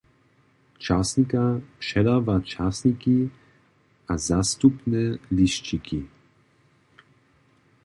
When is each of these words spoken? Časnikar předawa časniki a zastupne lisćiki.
Časnikar 0.79 1.61
předawa 1.79 2.35
časniki 2.51 3.17
a 4.07 4.17
zastupne 4.17 5.03
lisćiki. 5.31 5.99